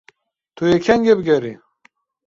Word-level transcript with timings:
Tu 0.55 0.63
yê 0.71 0.77
kengî 0.85 1.13
bigerî? 1.17 1.53